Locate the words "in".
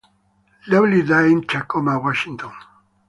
1.29-1.43